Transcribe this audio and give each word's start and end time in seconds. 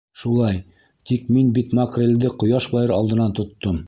Шулай, 0.19 0.55
тик 1.09 1.27
мин 1.35 1.51
бит 1.57 1.75
макрелде 1.81 2.31
ҡояш 2.45 2.69
байыр 2.77 2.95
алдынан 2.97 3.37
тоттом. 3.41 3.79